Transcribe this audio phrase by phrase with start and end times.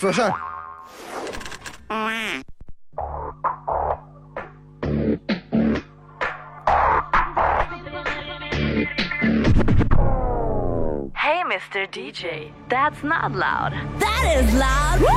[0.00, 0.32] for her.
[11.14, 11.86] Hey, Mr.
[11.86, 13.72] DJ, that's not loud.
[13.98, 15.00] That is loud.
[15.02, 15.08] Woo!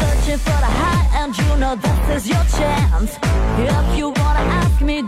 [0.00, 3.16] Searching for the high, and you know this is your chance.
[3.58, 5.02] If you wanna ask me,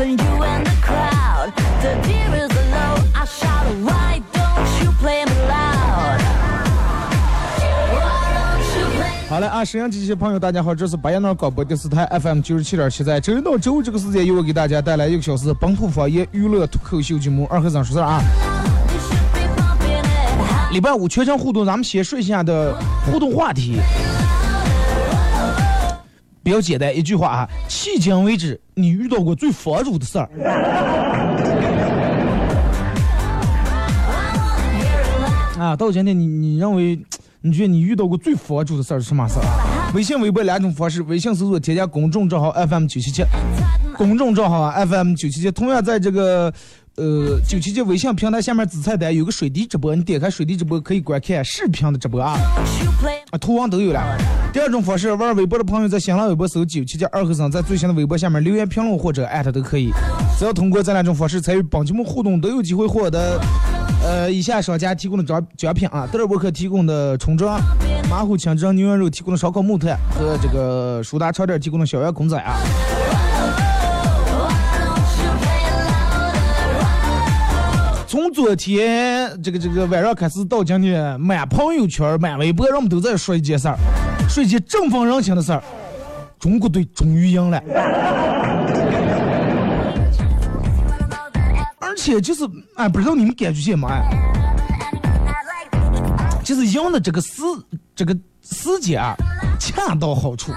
[0.00, 1.52] and you and the crowd.
[1.82, 6.20] The deer is low, I shout, why don't you play me loud?
[7.92, 18.22] Why don't you play 好嘞啊，沈阳机器朋友，大家好，这是白彦淖广播电视台 FM 九十七点七，在周一到周五这个时间，由我给大家带来一个小时本土方言娱乐脱口秀节目《二和尚说事儿》啊。
[20.72, 22.74] 礼拜五全程互动，咱们先说一下的
[23.10, 23.80] 互动话题，比
[26.50, 30.28] 较简单，一句话啊，迄今为止你遇到过最佛主的事儿？
[35.58, 36.98] 啊，到今天你你认为，
[37.42, 39.44] 你觉得你遇到过最佛主的事儿是什么事儿？
[39.94, 43.22] 微信、微博两种方式，微信搜索添加公众账号 FM 九七七，
[43.96, 46.52] 公众账号啊 FM 九七七，同样在这个
[46.96, 52.36] 呃九七七微信平台下面子菜单有个水滴直播，你点开水滴直播可以观看视频的直播啊。
[53.30, 54.02] 啊，图文都有了。
[54.52, 59.90] 第二种方式，玩微博的朋友在新浪微博搜九七七二和尚，在最新的微博下面留言评论或者艾特都可以。
[60.38, 63.40] 只要通过这两种方式参与本节目互动，都有机会获得
[64.02, 67.60] 呃以下商家提供的奖奖品啊：德尔沃克提供的冲装、
[68.10, 72.58] 马虎清蒸牛羊肉提供的烧烤木炭和这个舒达超店提供的小羊公仔啊。
[78.42, 83.76] 昨天这个这个晚上开始到今天，满朋友圈、满微博，人们都在说一件事儿，
[84.30, 85.62] 说一件振奋人心的事儿：
[86.38, 87.62] 中国队终于赢了。
[91.78, 92.44] 而且就是，
[92.76, 93.90] 哎，不知道你们感觉些嘛？
[93.90, 94.02] 哎，
[96.42, 97.42] 就是赢的这个时
[97.94, 99.14] 这个时间啊，
[99.60, 100.50] 恰到好处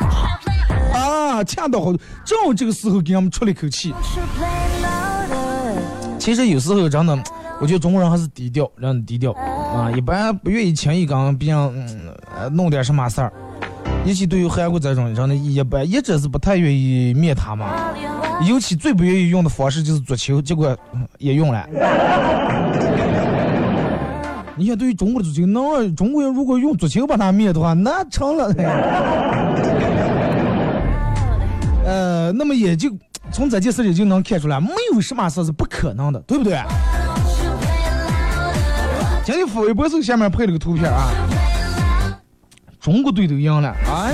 [0.93, 3.93] 啊，恰到好处，正好这个时候给他们出了一口气。
[6.17, 7.21] 其实有时候真的，
[7.63, 13.31] 我觉得中国人还是低调，让人低调啊，一般不愿意轻易跟别人嗯呃弄点什么事儿。
[14.05, 17.73] 尤其对于韩国这种人呢一般，一直是不太愿意灭他嘛。
[18.49, 20.77] 尤其最不愿意用的方式就是足球，结果
[21.19, 21.65] 也用了。
[24.57, 28.53] 你想，对于中国的足球，能中国人如果用足球把他灭的话，那成了。
[31.87, 32.91] 呃，那么也就
[33.31, 36.59] 从这件事里就能看出来，没有什么事是不可能的，对不对？
[39.25, 41.09] 今天发微博时候下面配了个图片啊，
[42.81, 44.11] 中国队都赢了啊，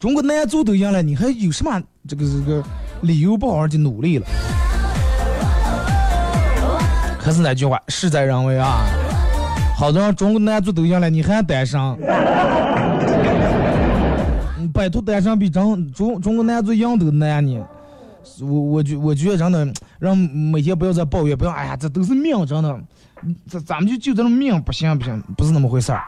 [0.00, 1.78] 中国男足都赢了，你还有什么
[2.08, 2.64] 这个这个
[3.02, 4.26] 理由不好好的努力了？
[7.20, 8.86] 还是那句话，事在人为啊。
[9.76, 11.78] 好多人中国男足都赢了，你还单身？
[14.58, 17.62] 嗯摆脱单身比中中中国男足赢都难呢。
[18.40, 19.68] 我我觉我觉得真的，
[19.98, 22.80] 让每天不要再抱怨，不要哎呀，这都是命，真的，
[23.48, 26.02] 咱咱们就就这种命不行不行，不是那么回事儿。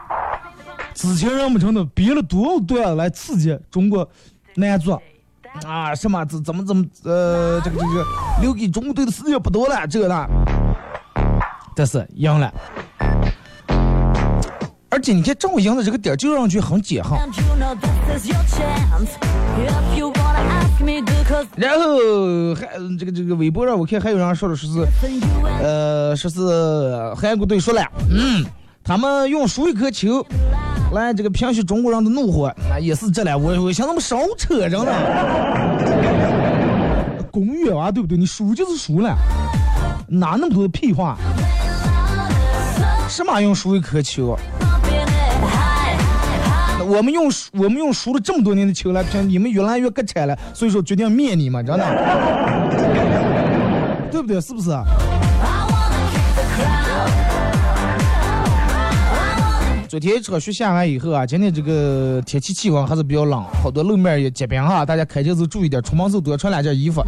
[0.93, 4.07] 之前人们真的憋了多少段来刺激中国
[4.55, 4.91] 男足
[5.65, 8.05] 啊，什么怎怎么怎么呃这个这个
[8.41, 10.27] 留给中国队的时间不多了，这个呢，
[11.75, 12.53] 但是赢了。
[14.91, 17.17] 而且你看，正好赢的这个点，就让人很解恨。
[21.55, 22.67] 然后还
[22.97, 24.87] 这个这个微博上，我看还有人说的说是
[25.61, 28.45] 呃，说是韩国队输了，嗯，
[28.83, 30.25] 他们用输一颗球
[30.93, 33.37] 来这个平息中国人的怒火，那也是这了。
[33.37, 34.91] 我我想他们少扯着呢。
[37.31, 38.17] 公园啊，对不对？
[38.17, 39.15] 你输就是输了，
[40.07, 41.17] 哪那么多的屁话？
[43.07, 44.37] 什么用输一颗球？
[46.89, 51.85] 我们用我们用输了这么多年的球来拼，你们越来越割产了，所以说决定灭你们，真的，
[54.11, 54.41] 对不对？
[54.41, 54.71] 是不是？
[59.87, 67.05] 昨天一车雪下完以后啊，今天这个天气气温还是比较冷，好多路面也结冰哈，大家开车时候注意点，出门时候多穿两件衣服。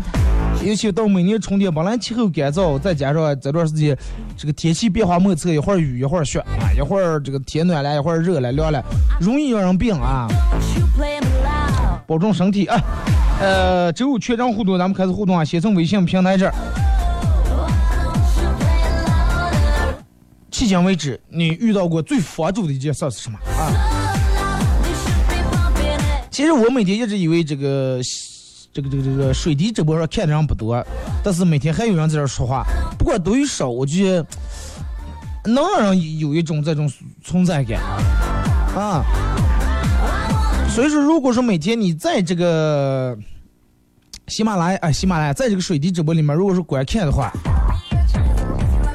[0.64, 3.98] 尤其到每年春天，本来气候干燥，再加上这段时间
[4.38, 8.84] 这个天气变化莫测，一会儿雨一会儿雪啊，一会儿这个天暖了，一会儿热了凉了，
[9.20, 10.28] 容易让人病啊。
[12.06, 12.80] 保重身体啊！
[13.40, 15.44] 呃，周五全场互动，咱们开始互动啊！
[15.44, 16.54] 先从微信平台这儿。
[20.52, 23.74] 迄今为止，你遇到过最佛主的一件事是什么啊.
[26.30, 28.00] 其实我每天一直以为这个
[28.74, 30.82] 这个这个这个水滴直播上看的人不多，
[31.24, 32.66] 但是每天还有人在这说话，
[32.98, 34.24] 不过多与少，我觉
[35.44, 36.90] 能让人有一种这种
[37.22, 37.82] 存在感
[38.76, 39.04] 啊。
[40.70, 43.18] 所以说，如果说每天你在这个
[44.28, 47.30] 喜马拉雅，哎，喜马拉雅在这个水滴直播里面，如果是观看的话，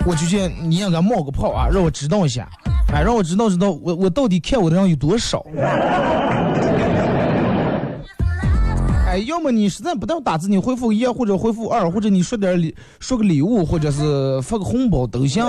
[0.06, 2.48] 我就觉得你应该冒个泡啊，让我知道一下，
[2.94, 5.44] 哎，让我知道知道我我到底看我的人有多少。
[9.16, 15.42] 哎，要么你实在不当打字，你回复一或者回复二，或者你说点礼说个礼物，或者是发个红包都行。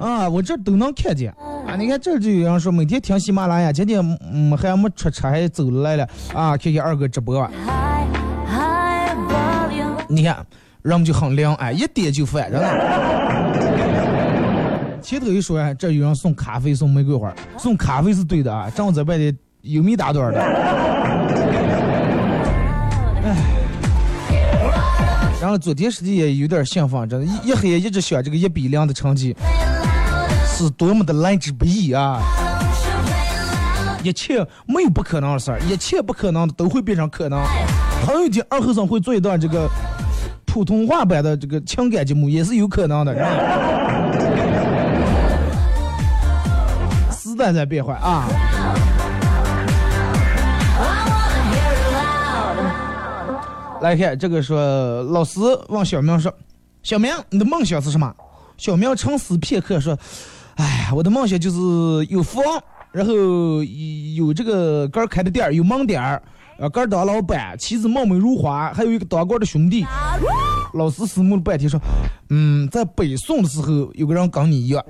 [0.00, 1.34] 啊，我这都能看见
[1.66, 1.74] 啊！
[1.76, 4.00] 你看这就有人说每天听喜马拉雅，今天
[4.32, 7.50] 嗯还没出车还走来了啊，看看二哥直播啊。
[10.06, 10.36] 你看
[10.82, 12.68] 人们就很亮，哎，一点就烦，真的。
[15.02, 20.83] 前头一说哎，这有人送咖啡送玫瑰花，送咖啡是对的啊，正在外的有没打盹的。
[25.58, 29.36] 昨天实际也有点兴奋，真的，一黑夜一直想这个一比零的成绩
[30.46, 32.20] 是多么的来之不易啊！
[34.02, 37.42] 一切没有不可能的事儿，一切不可能的都会变成可能。
[38.06, 39.68] 还有一天，二和尚会做一段这个
[40.44, 43.14] 普通话版的这个情感节目，也是有可能的。
[47.10, 48.28] 时代在变换啊！
[53.84, 56.32] 来看这个说，老师问小明说
[56.82, 58.10] ：“小明，你的梦想是什么？”
[58.56, 59.94] 小明沉思片刻说
[60.56, 61.58] ：“哎呀，我的梦想就是
[62.08, 62.42] 有房，
[62.92, 63.12] 然后
[64.16, 66.22] 有这个个儿开的店儿，有门店儿，
[66.58, 69.84] 呃，个儿当老板，妻子貌美如花，还有一个当官的兄弟。”
[70.72, 71.78] 老师思慕了半天说
[72.30, 74.82] ：“嗯，在北宋的时候，有个人跟你一样，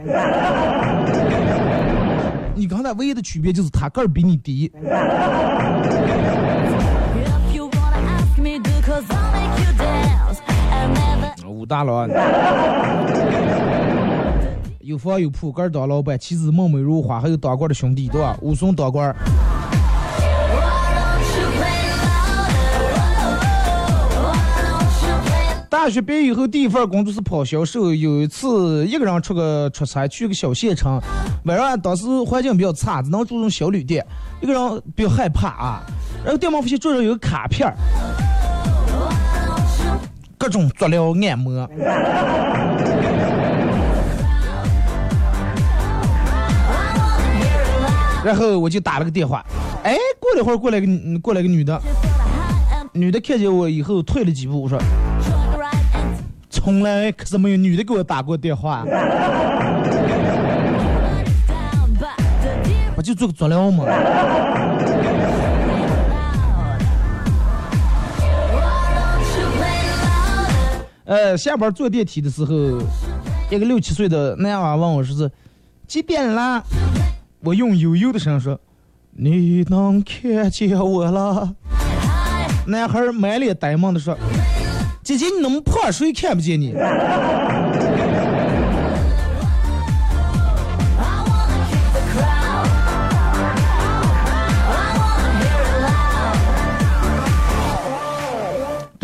[2.55, 4.71] 你刚才唯一的区别就是他个儿比你低。”
[11.65, 12.09] 大郎，
[14.81, 18.37] 有房有铺，个儿当老板，妻子貌美如花，还有当官的兄弟，对吧？
[18.43, 19.15] 武松当官，
[25.71, 27.95] 大学毕业以后第一份工作是跑销售。
[27.95, 31.01] 有一次一个人出个出差，去个小县城，
[31.45, 34.05] 晚上当时环境比较差，只能住种小旅店。
[34.41, 35.83] 一个人比较害怕啊，
[36.23, 37.75] 然后电门发现桌上有个卡片儿，
[40.45, 41.67] 各种足疗按摩。
[48.23, 49.43] 然后我就打了个电话，
[49.83, 51.81] 哎，过了一会儿过来个嗯过来个女的
[52.93, 54.79] 女的看见我以后退了几步，我说
[56.51, 58.85] 从来可是没有女的给我打过电话
[62.95, 63.87] 不就做个足疗吗？
[71.05, 72.55] 呃，下班坐电梯的时候，
[73.51, 75.31] 一个六七岁的男娃问我说是
[75.87, 76.63] 几点啦？
[77.41, 78.59] 我用悠悠的声说
[79.13, 81.55] ：“你能看见我了？”
[82.67, 84.17] 男孩满脸呆萌的说
[85.05, 86.73] ：“姐姐，你那么胖，谁看不见你？”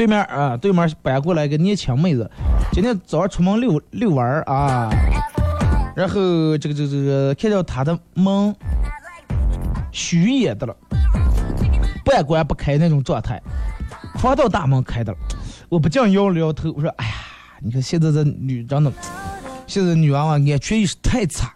[0.00, 2.30] 对面啊，对面搬过来一个年轻妹子，
[2.72, 4.90] 今天早上出门遛遛弯儿啊，
[5.94, 8.56] 然后这个这个这个看到她的门
[9.92, 10.74] 虚掩的了，
[12.02, 13.42] 半关不开那种状态，
[14.14, 15.18] 防盗大门开的了，
[15.68, 17.12] 我不禁摇了摇头，我说哎呀，
[17.60, 18.90] 你看现在这女真的，
[19.66, 21.52] 现在女娃娃安全意识太差。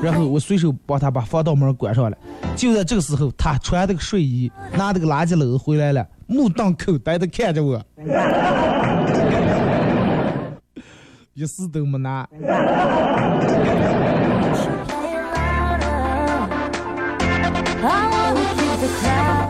[0.00, 2.16] 然后我随手帮她把防盗门关上了。
[2.54, 7.82] 就在这个时候，她穿着个睡衣，拿着个垃圾篓回来了，目瞪口呆的看着我，
[11.34, 12.24] 一丝都没拿。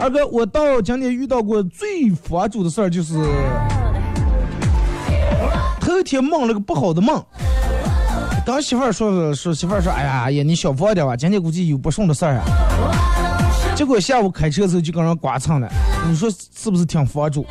[0.01, 3.13] 二哥，我到今天遇到过最佛祖的事儿就是，
[5.83, 7.23] 头一天梦了个不好的梦，
[8.47, 12.45] 跟媳妇儿说说媳妇儿说，哎呀呀，你小放点吧，今天估计有不顺的事儿啊。
[13.81, 15.67] 结果下午开车的时候就跟人刮蹭了，
[16.07, 17.47] 你说是不是挺佛主？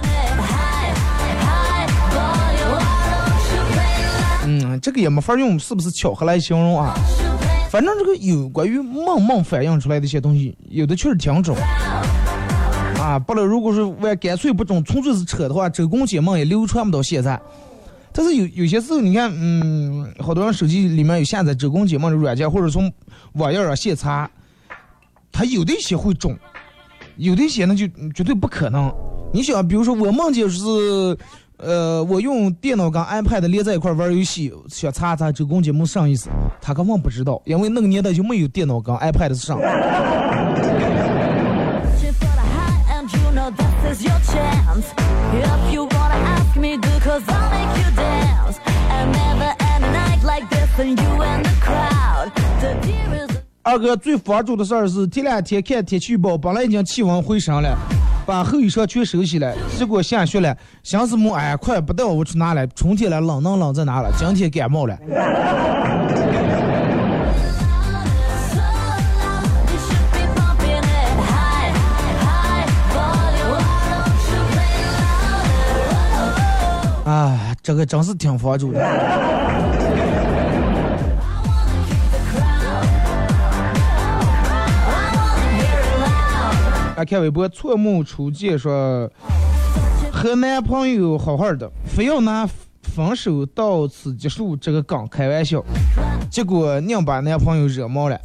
[4.46, 6.94] 嗯，这个也没法用是不是巧合来形容啊？
[7.72, 11.58] 反正这个有关于梦梦反映出来的一些东西，有的确实挺准。
[13.00, 17.42] 啊，不了，如果是我干脆不准，纯粹是扯的话，周公解梦也流传不到现在。
[18.14, 22.94] 但是有有些时候，你看，嗯，好多人手机里面有下载周公解梦的软件，或者从
[23.34, 24.30] 网页上现查，
[25.32, 26.38] 他有的些会中，
[27.18, 28.94] 有的些那就绝对不可能。
[29.32, 30.64] 你想，比如说我梦见是，
[31.58, 36.30] 呃，我用电脑跟 iPad 连在一块玩游戏，想查查周公解梦啥意思，
[36.62, 39.60] 他根本不知道，因为那个年代就没有电脑跟 iPad 上。
[53.70, 57.78] 二哥最佛主的事儿是前两天看天气预报，本来已经气温回升了，
[58.26, 60.58] 把后衣裳全收起来，结果下雪了。
[60.82, 61.36] 想什么？
[61.36, 62.66] 哎，快不带我去拿了？
[62.70, 64.12] 春天了，冷能冷在哪了？
[64.18, 64.98] 今天感冒了。
[77.06, 79.39] 啊，这个真是挺佛主的。
[87.00, 89.10] 啊，看微博错目初见说
[90.12, 92.46] 和男朋友好好的，非要拿
[92.84, 95.64] 分手到此结束这个梗开玩笑，
[96.30, 98.20] 结果硬把男朋友惹毛了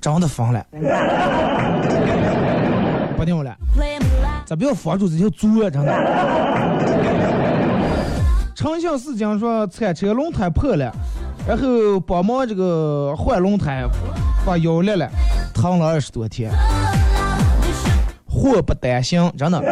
[0.00, 0.64] 真的疯了，
[3.18, 3.56] 不定了。
[4.46, 5.70] 咋不要房主这条猪啊？
[5.70, 5.92] 真的。
[8.54, 10.94] 长相四讲说铲车轮胎破了，
[11.46, 13.84] 然后帮忙这个换轮胎，
[14.46, 15.06] 把腰裂了，
[15.52, 16.50] 疼了二十多天，
[18.26, 19.62] 祸不单行，真的。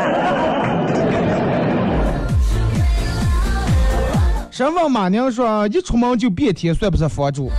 [4.50, 7.50] 神风马娘说一出门就变天，算不算佛主？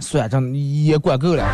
[0.00, 0.52] 算，真
[0.84, 1.44] 也管够了。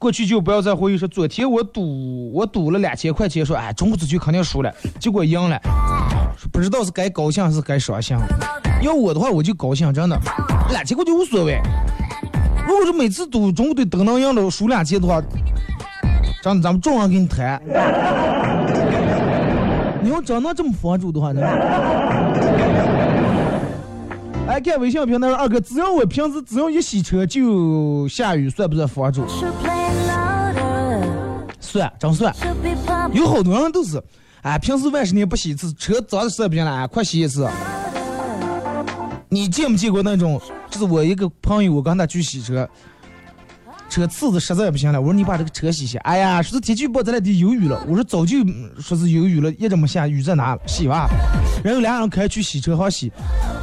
[0.00, 5.60] 过去就不要再回忆说昨天我赌我赌了两千块钱，说哎中午出去肯定输了，结果赢了，
[6.50, 8.16] 不知道是该高兴还是该伤心。
[8.80, 10.18] 要我的话我就高兴，真的，
[10.70, 11.60] 两千块钱无所谓。
[12.66, 15.20] 如果是每次赌中国队都能赢了，输两千的话，
[16.42, 17.60] 真的咱们众人给你谈。
[20.02, 21.42] 你要真能这么防住的话，呢？
[24.50, 29.24] 来，看微信平台二哥，只要我平时只要一洗车就下雨，算不算防住？
[31.60, 32.34] 算，真算。
[33.12, 34.02] 有好多人都是，
[34.42, 37.48] 哎，平时万十年不洗一次车，脏的实在不行了，快洗一次。
[39.28, 40.42] 你见没见过那种？
[40.68, 42.68] 就是我一个朋友，我跟他去洗车，
[43.90, 45.98] 车刺子实在不行了，我说你把这个车洗洗。
[45.98, 48.38] 哎呀，说是天气预报咱俩得有雨了，我说早就
[48.78, 50.56] 说是有雨了，一直没下，雨在哪？
[50.66, 51.10] 洗吧。
[51.64, 53.12] 然后俩人开去洗车行洗，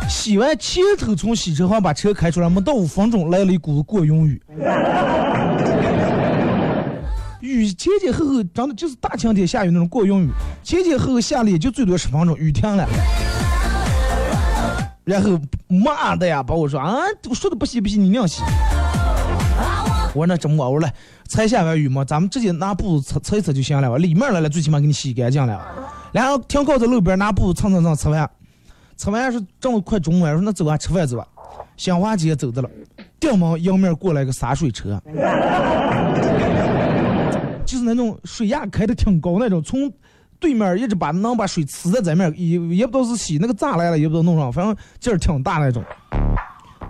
[0.10, 4.41] 洗完前头从洗车行把车开出来，没到五分钟来了一股子过云雨。
[7.39, 10.29] 雨前前后后，真的就是大晴天下雨那种过云雨，
[10.62, 12.86] 前前后后下了也就最多十分钟，雨停了。
[15.05, 16.98] 然后妈的呀，把我说啊，
[17.29, 18.43] 我说的不洗不洗，你那样洗。
[20.17, 20.93] 我那怎么我我说来，
[21.27, 25.62] 才下完雨嘛，咱们直接拿布擦擦一擦就行了吧，里面来了最起码给你洗干净了。
[26.12, 28.29] 然后停靠在路边拿布蹭蹭蹭吃完，
[28.97, 31.27] 吃完是正午快中午，我说那走啊，吃饭走吧。
[31.75, 32.69] 新华街走的了，
[33.19, 35.00] 顶门迎面过来个洒水车。
[37.65, 39.91] 就是那种水压开的挺高那种，从
[40.39, 45.83] 对面一直把能把水呲在咱面，也也不知道是洗那个咋来了，也不知道弄上，反正劲儿挺大那种。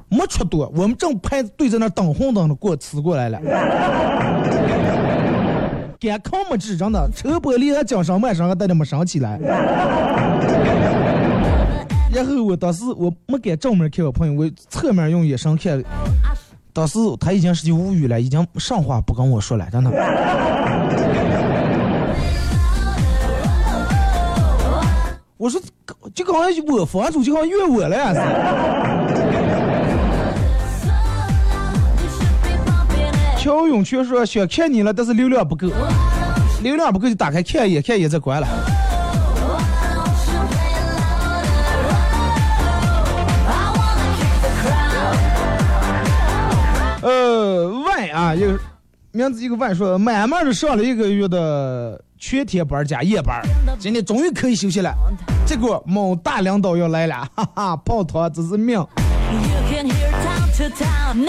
[0.10, 3.40] 没出多，我们正排队在那等红灯的过呲过来了，
[6.00, 9.38] 赶扛没治，真的车玻璃还讲上半身还带着没升起来。
[12.14, 15.84] 然后我当时我没敢正面看我朋友，我侧面用眼神看。
[16.72, 19.92] 当时他已经是就无语了，已经上话不跟我说了，真的。
[25.38, 25.62] 我说，
[26.16, 28.14] 就好像我房主就好像怨我了呀
[33.48, 35.70] 乔永却说想看你了，但是流量不够，
[36.62, 38.48] 流量不够就打开看一眼，看一眼再关了。
[47.02, 48.60] 呃，万啊，一个
[49.14, 53.42] 名字一个万说，慢慢的上了一个月的全天班加夜班，
[53.80, 54.94] 今天终于可以休息了。
[55.46, 58.76] 结果某大领导要来了， 哈哈，泡汤这是命。
[58.76, 58.86] You
[59.70, 61.26] can hear town to town,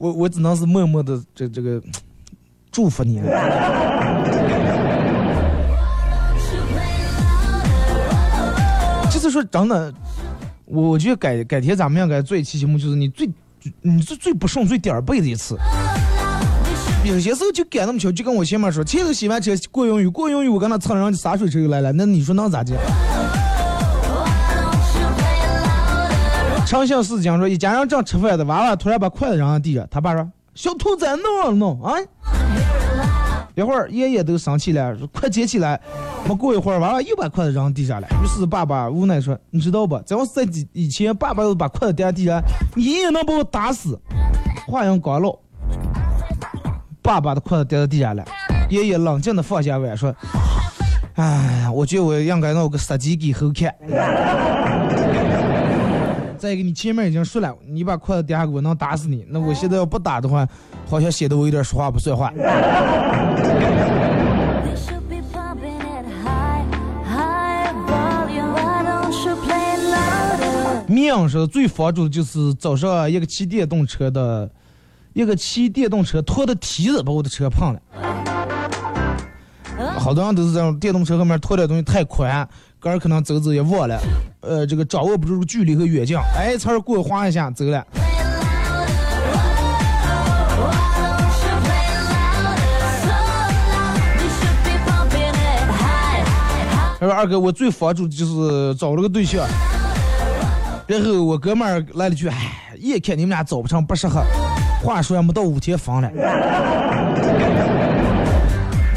[0.00, 1.82] 我我只能是默默的这这个
[2.70, 3.30] 祝福你了。
[9.10, 9.92] 就是说，真的，
[10.66, 13.30] 我我觉得改改天咱们要改做一期节目，就是你最
[13.80, 15.56] 你是最不顺最点儿背的一次。
[17.04, 22.74] 有些时候就赶那么巧，就跟我前面说，前头洗完车过用雨，过用雨我跟他蹭上去洒水车又来了，那你说能咋的？
[26.66, 31.94] 长相思讲说，一家人正吃饭的，娃娃突然把筷子扔在地上，他爸说：“小兔崽弄啊弄啊！”
[33.54, 35.80] 一会儿爷爷都生气了，说：“快捡起来！”
[36.26, 38.08] 没过一会儿，娃娃又把筷子扔地上了。
[38.22, 39.96] 于是爸爸无奈说：“你知道不？
[40.00, 40.42] 在我在
[40.72, 42.42] 以前，爸爸都把筷子掉地上，
[42.76, 44.00] 爷爷能把我打死。”
[44.66, 45.38] 话音刚落，
[47.02, 48.24] 爸爸的筷子掉到地上了。
[48.70, 50.12] 爷爷冷静的放下碗说
[51.14, 53.72] ：“哎，我觉得我应该弄个杀鸡给猴看。”
[56.44, 59.24] 再一个，你前面已经说了，你把筷子掉下给我能打死你。
[59.30, 60.46] 那我现在要不打的话，
[60.86, 62.30] 好像显得我有点说话不算话。
[70.86, 74.50] 命是最防住的就是早上一个骑电动车的，
[75.14, 77.80] 一个骑电动车拖的梯子把我的车碰了。
[80.04, 82.46] 好多人都是这种电动车后面拖的东西太宽，
[82.78, 83.98] 个儿可能走走也忘了，
[84.42, 87.82] 呃，这个掌握不住距离和远近，哎，词儿过划一下走了。
[97.00, 99.46] 他说二哥，我最防住就是找了个对象，
[100.86, 102.36] 然后我哥们儿来了句，哎，
[102.78, 104.22] 眼看你们俩找不成，不适合。
[104.82, 106.10] 话说还没到五天房了。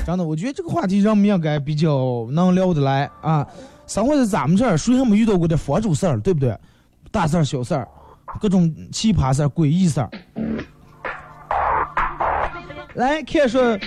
[0.08, 3.46] 真的，我觉得这个话题让我们应该比较能聊得来啊。
[3.88, 6.58] 生活在咱们这儿，谁还没遇到过这房主事儿，对不对？
[7.12, 7.86] 大事儿、小事儿，
[8.40, 10.10] 各种奇葩事儿、诡异事儿。
[12.94, 13.78] 来看说，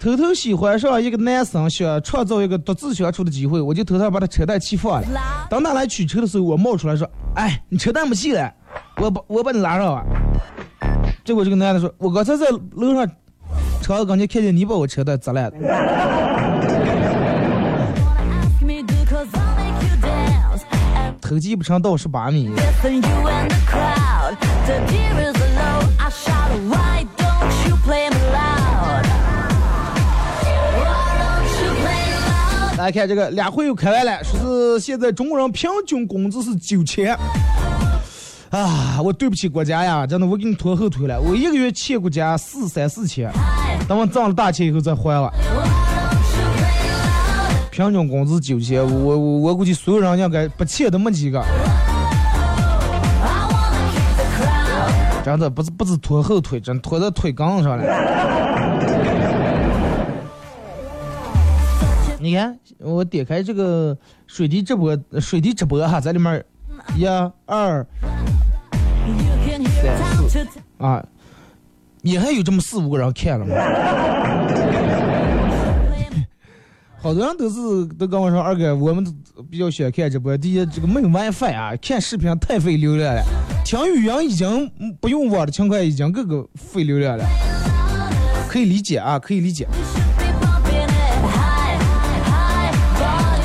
[0.00, 5.06] 偷偷喜欢上一个男生，想创造一个独自相处的机会，我就偷偷把他车带气放了。
[5.48, 8.52] 等他来取车的时候，我冒出来说：“哎，你车带没气了，
[9.00, 10.04] 我把我把你拉上啊。”
[11.24, 13.08] 结果这个男的说：“我刚才在楼上
[13.88, 15.50] 刚，刚才看见你把我车的砸烂。
[21.22, 22.50] 投机不成到十八米。
[32.76, 37.16] 来看这个，两会又开完了，说是现在中国人平均工资是九千。
[38.50, 41.18] 啊，我对不起国家呀，真的，我给你拖后腿了。
[41.20, 43.30] 我一个月欠国家四三四千。
[43.88, 45.32] 等我挣了大钱以后再还吧。
[47.70, 51.42] 平均工资九千，我我我估计所有人应该不欠的没几个。
[55.24, 57.84] 真的不是不是拖后腿，真拖到腿杠上了。
[62.20, 63.96] 你看，我点开这个
[64.26, 66.44] 水滴直播，水滴直播哈，在里面
[66.96, 67.30] 一二
[69.06, 70.46] to town.
[70.78, 71.04] 啊，
[72.02, 73.54] 也还有这么四五个人看了吗？
[77.00, 79.04] 好多人都是都跟我说，二哥，我们
[79.48, 80.36] 比较喜欢看直播。
[80.36, 83.22] 第一，这个没 WiFi 啊，看视频太费流量了。
[83.64, 84.68] 听语音已经
[85.00, 87.24] 不用网的情况，已经各个费流量了。
[88.48, 89.68] 可以理解啊，可以理解。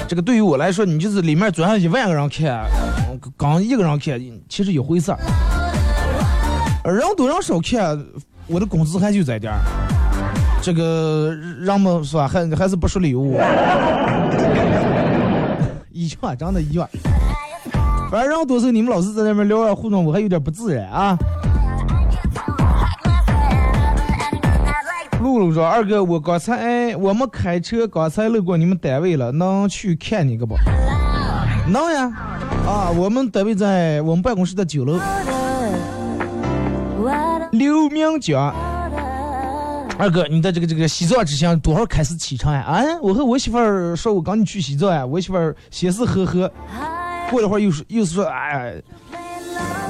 [0.08, 2.66] 这个对于我来说，你就是里面转上一万个人看，
[3.38, 5.20] 刚一个人看，其实一回事儿。
[6.86, 8.04] 人多人少看，
[8.48, 9.60] 我的工资还就在点儿。
[10.62, 13.36] 这个人们是吧，还还是不收礼物，
[15.92, 16.88] 一样，真的一样。
[18.10, 21.18] 反正人多时候你们老是在那边聊啊互动，我还有点不自然啊。
[25.22, 30.58] 露露说：“二哥，我刚才我们开车刚才路过你们单位了，能去看你个不？
[31.68, 32.12] 能呀，
[32.68, 35.00] 啊，我们单位在我们办公室的九楼，
[37.64, 38.54] 刘明江。
[39.98, 42.60] 二哥，你的这个这个洗澡之前多少开始启程呀？
[42.62, 46.52] 啊，我和我媳妇儿说我赶紧去洗澡呀，我媳妇儿先是呵呵，
[47.32, 48.74] 过了会儿又是又是说，哎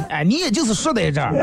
[0.10, 1.34] 哎，你也就是说在这儿。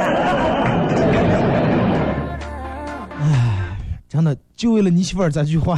[3.18, 3.76] 哎，
[4.08, 5.76] 真的就为了你媳妇儿这句话。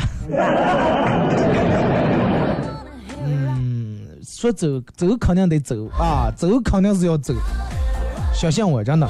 [3.25, 7.33] 嗯，说走走肯定得走啊，走肯定是要走，
[8.35, 9.09] 相信我，真的。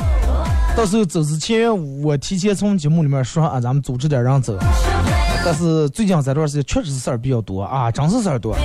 [0.74, 1.70] 到时候走之前，
[2.02, 4.58] 我提前从节目里面说啊，咱们组织点人走。
[5.44, 8.56] 但是最近这段时间确实事儿比较多啊，真是事儿多。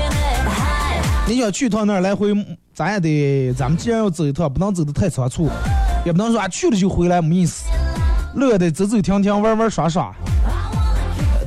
[1.27, 2.33] 你想去一趟那儿来回，
[2.73, 5.49] 咱也得，咱们既然要走一趟，不能走的太仓促，
[6.05, 7.65] 也不能说啊去了就回来没意思，
[8.35, 10.15] 乐得走走停停，玩玩耍耍。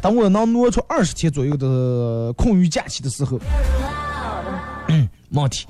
[0.02, 3.40] 等我能挪出二十天左右的空余假期的时候，
[4.88, 5.66] 嗯，没问题。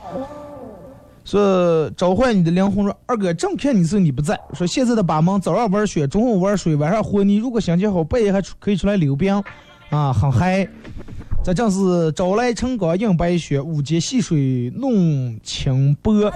[1.31, 7.37] 说召唤你的灵魂说二哥正看你时你不在，说现在的八门早上玩雪，中午玩水，晚上和泥。
[7.37, 9.41] 如果心情好，半夜还出可以出来溜冰，
[9.91, 10.67] 啊，很嗨。
[11.45, 16.29] 这正是朝来晨光映白雪，午间细水弄清波。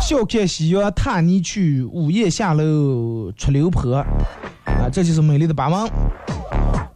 [0.00, 3.96] 笑看夕阳踏泥去，午夜下楼出流坡。
[3.96, 5.90] 啊，这就是美丽的八门。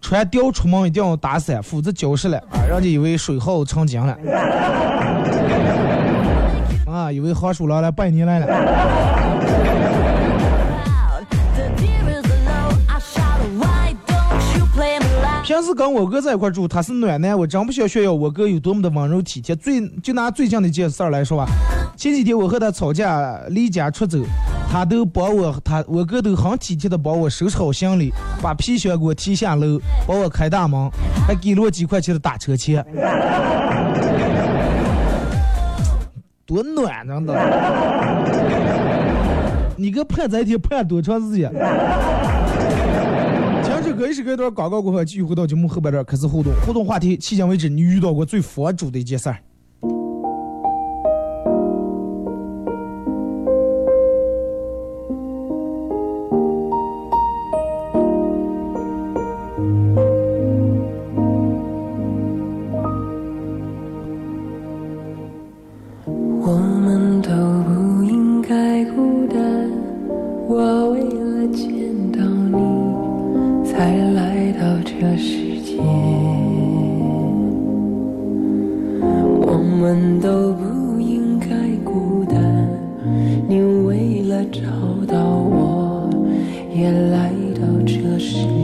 [0.01, 4.17] 穿貂出门一定要打伞，否则浇湿了啊，人家以为水耗成精了。
[7.13, 8.47] 以为黄鼠狼来拜年来了。
[15.45, 19.55] 平时跟我哥在一块住，他是暖男，我真不想炫耀我哥有多么的温柔体贴。
[19.55, 21.47] 最就拿最近的一件事儿来说吧，
[21.99, 24.19] 前几天我和他吵架，离家出走，
[24.73, 30.91] 他都帮我，他我哥都很体贴的帮我收拾好行李，把皮箱给我提下楼，帮我开大门，
[31.27, 32.83] 还给了我几块钱的打车钱，
[36.47, 37.35] 多暖真的！
[39.77, 41.51] 你个盼这一天盼多长时间？
[43.95, 46.53] 歌一首歌一段广告过后，继续回到节目后半段开始互动。
[46.67, 49.39] 互动话题：迄今为止你遇到过最佛主的一件事儿。
[75.77, 75.85] 天
[79.43, 81.49] 我们都不应该
[81.85, 82.69] 孤单
[83.49, 84.61] 你为了找
[85.07, 86.09] 到我
[86.73, 88.64] 也来到这世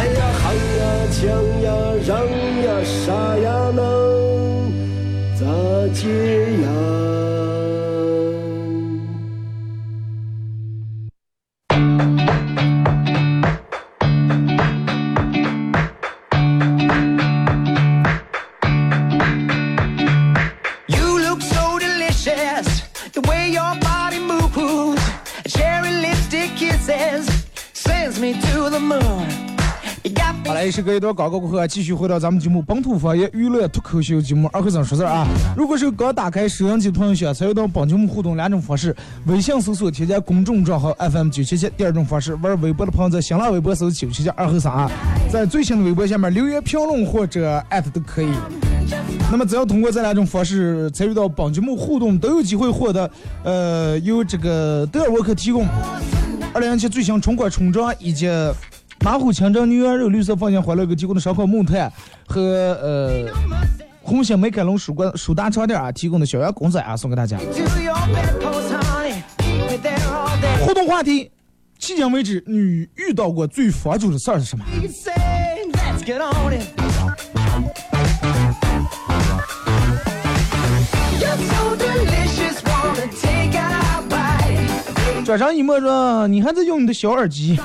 [0.00, 0.82] 哎呀喊呀
[1.12, 1.20] 抢
[1.60, 1.68] 呀
[2.06, 2.16] 嚷
[2.64, 4.72] 呀啥呀能
[5.38, 5.44] 咋
[5.92, 6.08] 接
[6.62, 7.29] 呀？
[30.50, 35.24] 好嘞，是隔一段广告过后啊，继续回到咱们节目本土方言娱乐脱口秀节目二和尚说事儿啊。
[35.56, 38.92] 如果是刚打开收音机的朋友，想参与到本节目互动两种方式：
[39.26, 44.90] 微信搜索添加公众账号 FM 九七七；第二种方式，玩微博的朋友在新浪微博搜九七七二和尚，
[45.30, 48.30] 在最新的微博下面留言评论或者艾特都可以。
[49.30, 53.08] 那么只要通过这两种方式参与到本节目互动，都有机会获得
[53.44, 55.64] 呃由这个德尔沃克提供
[56.52, 58.28] 二零一七最新春款春装以及。
[59.02, 61.90] 马虎清蒸牛羊肉，绿色放心欢乐哥提供的烧烤木炭
[62.26, 62.40] 和
[62.82, 63.24] 呃
[64.02, 67.38] 红星美凯龙舒冠舒达床垫啊提供的小羊公仔啊送给大家。
[70.60, 71.30] 互动话题：
[71.80, 74.64] 迄今为止你遇到过最佛祖的事儿是什么？
[85.24, 87.58] 转上一莫说，你还在用你的小耳机？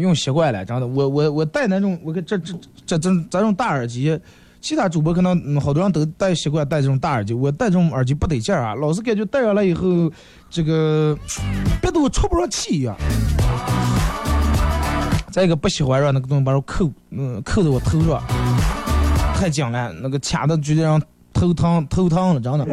[0.00, 2.38] 用习惯了，真的，我我我戴那种，我这这
[2.86, 4.18] 这这这种大耳机，
[4.60, 10.10] 其他主播可能好多人都戴习惯戴这种大耳机，我戴这种耳机不得劲儿啊，老是感觉戴上来以后，
[10.50, 11.16] 这个
[11.80, 12.96] 憋得我出不上气一样。
[15.30, 18.22] 再一个不喜欢让那个东西把我扣，嗯，扣在我头上，
[19.34, 21.00] 太紧了，那个卡的直接让
[21.32, 22.66] 头疼头疼了，真的。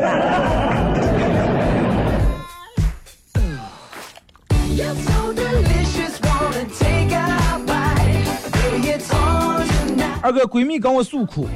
[10.26, 11.48] 二个闺蜜跟我诉苦，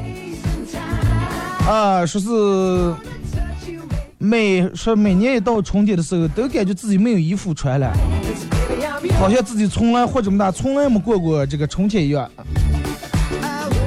[1.67, 2.93] 啊，说是
[4.19, 7.91] 每说每年一到春天的时候，都感觉自己没有衣服穿了，
[9.17, 12.29] 好像自己从来活这么大，从来没过过这个春天一样。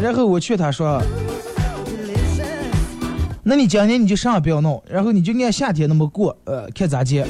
[0.03, 1.01] 然后我劝她说
[3.45, 7.25] ：“那你今年你就啥也不要弄，然后你就按夏天那么过，呃，看咋接。”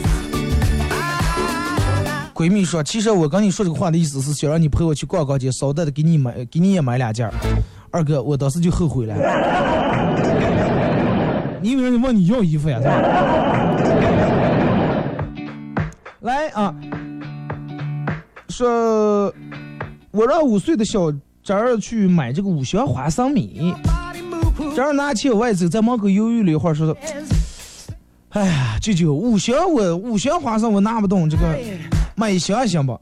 [2.35, 7.31] 闺蜜说：“其实我跟你说这个话的意思是想让你陪我去逛逛街，捎带的给你买，给你也买两件。”
[7.92, 9.14] 二哥，我当时就后悔了。
[11.61, 12.81] 你以为人问你要衣服呀？
[16.21, 16.75] 来啊，
[18.49, 19.33] 说，
[20.11, 23.75] 我让五岁的小侄儿去买这个五香花生米，
[24.75, 26.97] 侄儿拿起我走，在门口犹豫了一会儿，说
[28.31, 31.42] ：“哎呀，舅舅，五香我五香花生我拿不动，这个。”
[32.14, 32.98] 买一箱行不？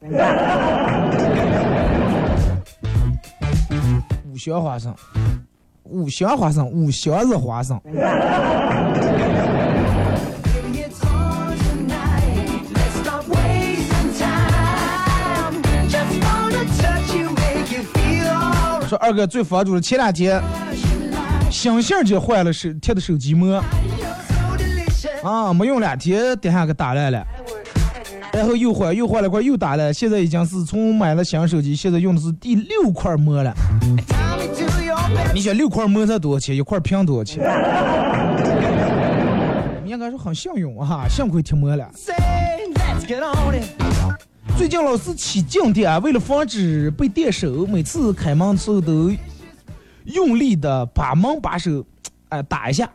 [4.31, 4.95] 五箱花生，
[5.83, 7.79] 五箱花生，五箱子花生。
[18.87, 20.41] 说二哥最房主的前两天，
[21.49, 23.63] 星星就坏了手贴的手机膜，
[25.23, 27.25] 啊，没用两天，电下给打烂了。
[28.33, 33.53] 然后又换又换了块又打了，现在已经是从买了新手机，现在用的是第六块膜了。
[35.33, 36.55] 你想六块膜才多少钱？
[36.55, 37.43] 一块屏多少钱？
[39.85, 41.89] 应该说很幸运啊，幸亏贴膜了。
[44.57, 49.11] 最近老是起静电，为了防止被电手，每次开门的时候都
[50.05, 51.83] 用力的把门把手
[52.29, 52.89] 哎打一下。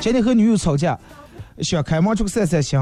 [0.00, 0.98] 今天和女友吵架，
[1.58, 2.80] 想开门出去散散心。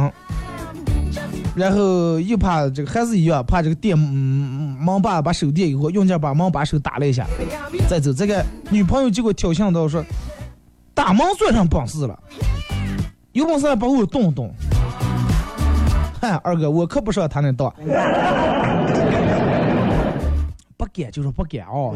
[1.61, 7.27] 然后又怕这个还是一样，怕这个电门把把手电以后，用劲把门把手打了一下，
[7.87, 8.11] 再走。
[8.15, 10.03] 这个女朋友结果挑衅到说
[10.95, 12.19] ：“打门算上本事了，
[13.33, 14.51] 有本事把我动动。”
[16.19, 17.71] 嗨，二哥，我可不上他那当，
[20.79, 21.95] 不敢就是不敢哦，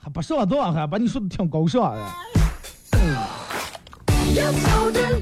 [0.00, 2.00] 还不上当，还把你说的挺高尚的。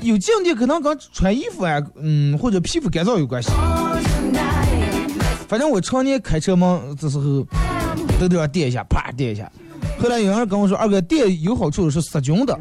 [0.03, 3.51] 有静电可能跟穿衣服啊，嗯，或者皮肤干燥有关系。
[5.49, 7.45] 反正我常年开车嘛，这时候
[8.19, 9.51] 都得要电一下，啪电一下。
[9.99, 12.57] 后来有人跟我说，二哥电有好处是杀菌的。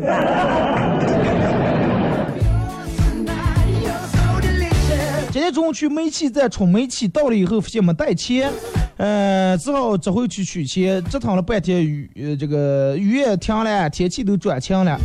[5.32, 8.52] 今天中午去煤气站充煤气，到了以后发现没带钱，
[8.98, 15.00] 呃，只好折回去取钱，折腾了半天雨，呃，这个雨也停了，天气都转晴了。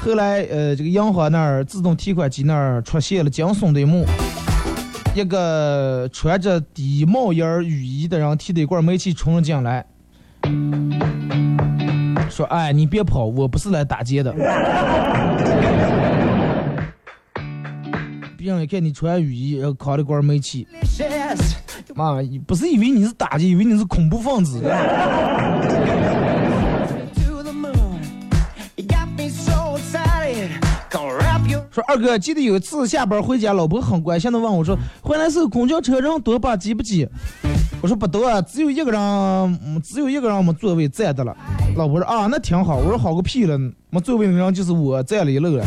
[0.00, 4.06] 后来，呃，这个银行那儿自动提款机那儿出现了惊悚的一幕，
[5.14, 9.84] 一个穿着低帽檐雨衣的人提着一罐煤气冲了进来，
[12.30, 14.32] 说：“哎，你别跑，我不是来打劫的。”
[18.38, 20.66] 别人一看你穿雨衣，然后扛了罐煤气，
[21.94, 24.62] 妈，不是以为你是打劫，以为你是恐怖分子。
[31.78, 37.08] 说二哥，记得有一次下班回家，老婆很关心的问我说：“回来时公交车人多吧，挤不挤？”
[37.80, 41.36] 我说不多，啊，只有一个人，只有一个人没座位占的了。
[41.76, 42.78] 老婆说啊，那挺好。
[42.78, 43.56] 我说好个屁了，
[43.90, 45.64] 没座位的人就是我占了一路了。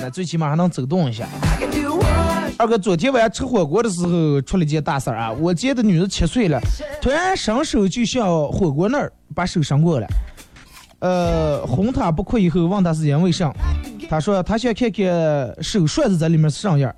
[0.00, 1.26] 那最起码还能走动一下。
[2.58, 5.32] 二哥，昨天晚上吃火锅的时候出了件大事儿啊！
[5.32, 6.60] 我接的女的七岁了，
[7.00, 10.06] 突然伸手就向火锅那儿把手伸过来，
[11.02, 13.52] 呃，哄他不哭以后问他是因为啥，
[14.08, 15.04] 他说他想看看
[15.60, 16.94] 手涮子在里面是啥样，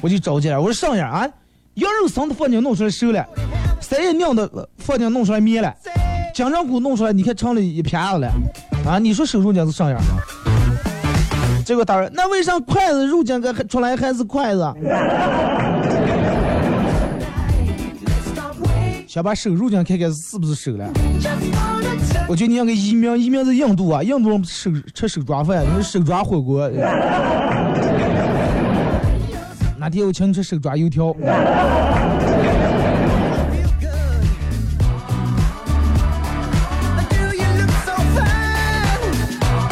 [0.00, 1.28] 我就着急了，我说啥样啊？
[1.74, 3.22] 羊肉臊子放进弄出来熟了，
[3.80, 5.74] 三叶酿的放进弄出来面了，
[6.34, 8.32] 姜肠骨弄出来你看成了一片子了，
[8.86, 10.00] 啊，你说手中间是啥样？
[11.64, 14.60] 结果他说：“那为啥筷子肉酱个出来还是筷子？
[19.14, 20.90] 想把手肉酱看看是不是手了？
[22.28, 26.68] 我觉得你要个移民，移民在印度啊，印度人手吃手抓饭，你手抓火锅。
[29.78, 31.14] 哪天我请你吃手抓油条。”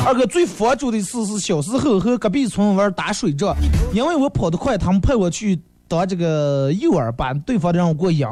[0.07, 3.57] 二哥最佛主的事是小时候和隔壁村玩打水仗，
[3.93, 8.25] 因为我跑得快，他们派我去当这个诱饵，把对方的人给我引，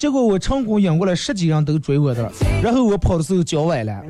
[0.00, 2.32] 结果我成功引过来十几人都追我的，
[2.62, 4.02] 然后我跑的时候脚崴了。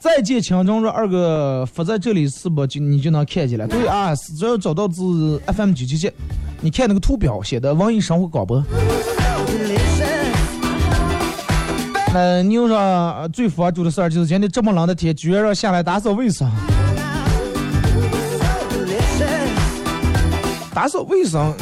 [0.00, 3.68] 再见，青中说二哥发在这里是不就你就能看见了？
[3.68, 5.00] 对啊，只要找到是
[5.46, 6.10] FM 九七七。
[6.60, 8.60] 你看那个图标写的“网易生活广播”。
[12.18, 16.50] 那牛上最佛主的事儿就是今天这么冷的天，居然让下来打扫卫生。
[20.74, 21.54] 打扫卫生，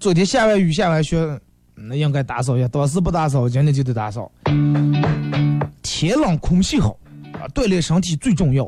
[0.00, 1.38] 昨天下完雨下完雪，
[1.74, 2.68] 那应该打扫一下。
[2.68, 4.30] 当时不打扫，今天就得打扫。
[5.82, 6.96] 天冷空气好
[7.34, 8.64] 啊，锻炼身体最重要。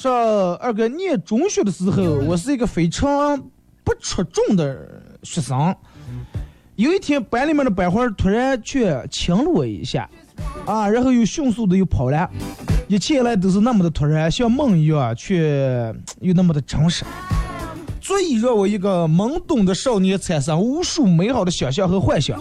[0.00, 3.38] 说二哥念中学的时候，我是一个非常
[3.84, 5.76] 不出众的学生。
[6.76, 10.08] 有一天，班里面的班花突然却亲了我一下，
[10.64, 12.30] 啊，然后又迅速的又跑了。
[12.88, 17.04] 一切来都是那么的突然，像梦一样，却又那么的真实，
[18.00, 22.40] 足以让我一个懵懂的少年产生无数美好的想象和幻想。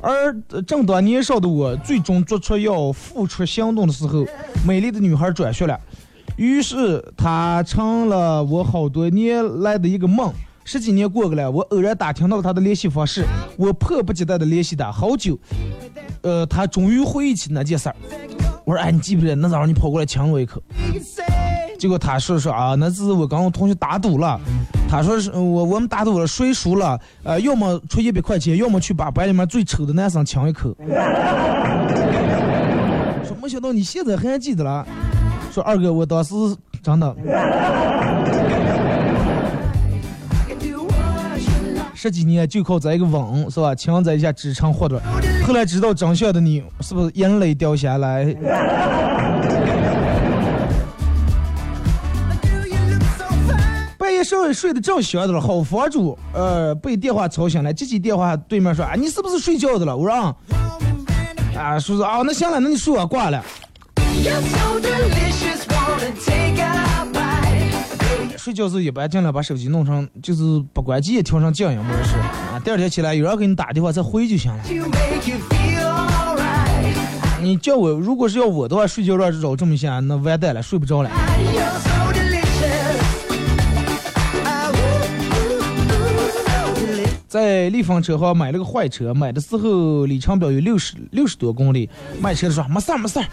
[0.00, 4.24] 而正当年少的我最终做出要付出行动的时候，
[4.64, 5.78] 美丽的女孩转学了，
[6.36, 10.32] 于是她成了我好多年来的一个梦。
[10.64, 13.24] 十几年过去了，我偶然打听到她的联系方式，
[13.56, 15.38] 我迫不及待的联系她，好久，
[16.22, 17.96] 呃，她终于回忆起那件事儿。
[18.64, 20.60] 我说，哎，你记不记得那早上你跑过来亲我一口？
[21.78, 24.40] 结果他说说啊，那是我跟我同学打赌了。
[24.88, 30.74] 他说是我我们打赌了，谁输了，呃，要么出一百块钱，要么去把班里面最丑的男生亲一口。
[33.24, 34.86] 说没想到你现在还记得了。
[35.52, 36.34] 说二哥，我当时
[36.82, 37.16] 真的
[41.94, 43.74] 十几年就靠这一个吻是吧？
[43.74, 45.00] 亲在一下支撑活的。
[45.44, 48.24] 后来知道真相的你，是不是眼泪掉下来？
[54.16, 59.94] 夜稍微睡得正香的了，好房主，呃，被电话吵醒了，接起电话，对面说啊，你是不是睡觉的了？
[59.94, 60.34] 我说啊，
[61.54, 63.44] 啊，叔叔啊，那行了，那你睡吧，挂了。
[68.38, 70.42] 睡觉时候一般尽量把手机弄成就是
[70.72, 72.16] 不关机，调成静音模式
[72.52, 72.58] 啊。
[72.64, 74.62] 第二天起来有人给你打电话再回就行了。
[77.42, 81.10] 你叫我，如果是要我的话，睡觉让扰这么一下，那完蛋了，睡不着了。
[87.36, 91.86] 在立方车行买了个坏车，买的时候里程表有六十六十多公里，
[92.18, 93.26] 卖车的说没事儿没事儿。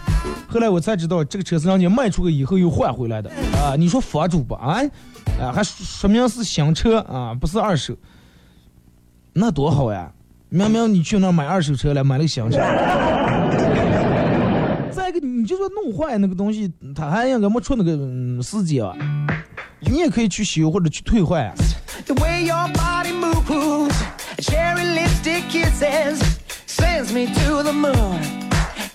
[0.46, 3.74] 后来我才知道这个车是让你卖出去以后又换回来的啊！
[3.78, 4.82] 你说房主吧啊
[5.40, 7.96] 啊，还说明是新车啊，不是二手，
[9.32, 10.12] 那多好呀！
[10.50, 12.58] 明明你去那买二手车了，买了个新车。
[15.04, 18.96] 再一个，你就说弄坏那个东西，他还应该没出那个、嗯、时间啊，
[19.80, 21.52] 你也可以去修或者去退换啊。
[22.06, 23.94] the way your body moves,
[24.38, 26.22] cherry lipstick kisses,
[26.66, 28.18] sends me to the moon.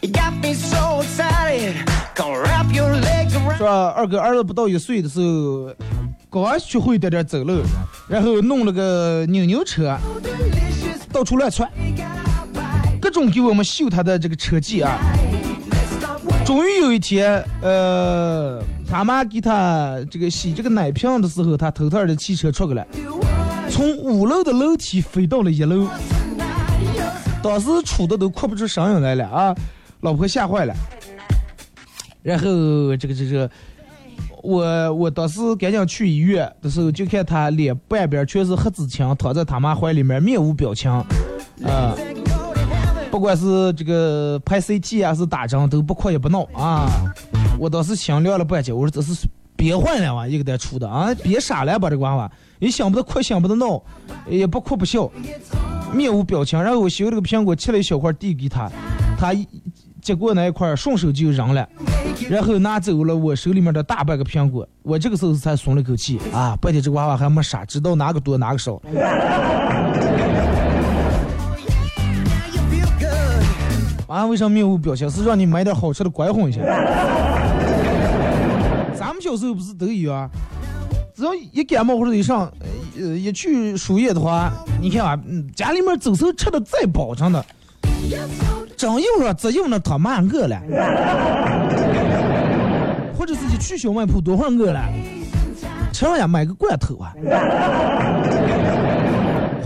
[0.02, 1.76] You got me so excited.
[2.16, 3.58] Come wrap your legs around.
[3.58, 3.94] 是吧？
[3.96, 5.72] 二哥儿子不到一岁的时候，
[6.32, 7.62] 刚学会点点走路，
[8.08, 9.96] 然后弄了个扭扭车，
[11.14, 11.70] 到处乱窜，
[13.00, 14.98] 各种给我们秀他的这个车技啊。
[16.50, 22.84] 终于有一天，呃，他妈给他这个洗这个奶瓶的时候，他偷偷的骑车出去了，
[23.70, 25.88] 从五楼的楼梯飞到了一楼，
[27.44, 29.56] 当时杵的都哭不出声音来了啊！
[30.02, 30.74] 老婆吓坏了，
[32.24, 33.48] 然后这个这个。
[34.42, 41.94] 我我当时赶紧去医院的时候，就看他脸半边全是黑紫青，躺在他妈怀里面，面无表情，啊、
[43.12, 46.88] 不管是这个拍 CT 啊，是打针，都不哭也不闹啊。
[47.58, 53.82] 我当时心凉了半截，我说这是憋坏了哇，一个得出的啊，憋傻了吧这个娃娃，也想不得哭，想不得闹，
[54.30, 55.10] 也不哭不笑，
[55.94, 56.62] 面无表情。
[56.62, 58.72] 然后我修了个苹果，切了一小块递给他，
[59.18, 59.34] 他
[60.02, 61.68] 接过那一块，顺手就扔了。
[62.30, 66.56] 然后拿走了我手里面的大半个苹果，我这个时候才松了口气啊！
[66.62, 68.82] 半天这个娃娃还没傻，知道哪个多哪个少。
[74.10, 75.08] 啊，为啥面无表情？
[75.10, 76.60] 是让你买点好吃的乖哄一下。
[78.98, 80.28] 咱们小时候不是都有啊？
[81.16, 82.52] 只要一感冒或者一上，
[83.00, 84.52] 呃，一去输液的话，
[84.82, 87.46] 你看啊，嗯，家里面走时候吃的再饱，真的，
[88.76, 90.60] 真有了，只有那他妈饿了，
[93.16, 94.82] 或者是一去小卖铺多会儿饿了，
[95.94, 97.14] 吃上呀买个罐头啊。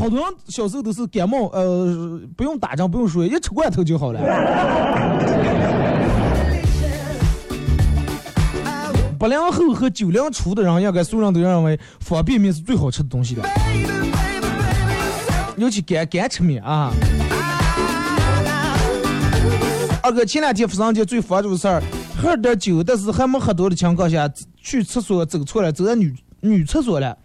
[0.03, 4.19] 好多人小时候都是感冒，呃，不用打针，不用输液，一吃罐头就好了。
[9.17, 13.47] 八零后和九零初的人，应该所有人都认为方便面是最好吃的东西了，
[15.55, 16.91] 尤其干干吃面啊。
[20.01, 21.81] 二哥，前两天发生一件最烦的事儿，
[22.21, 24.29] 喝点酒，但是还没喝多的情况下，
[24.61, 27.17] 去厕所走错了，走在女女厕所了。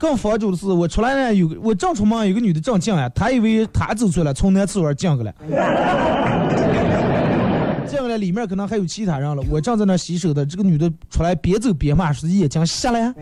[0.00, 5.30] 更佛主的是，我出来呢，有个我正出门，有个女的正进来，她以为她走错了，从那厕所进去了。
[7.86, 13.14] 进来里面可能还有其他人了，我正在那洗手的，这个女的出来边走边骂，说眼睛瞎了.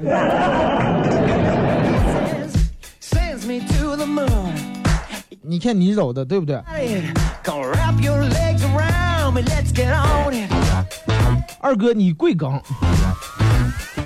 [5.42, 6.62] 你看你扰的，对不对.
[11.60, 12.60] 二哥，你贵庚？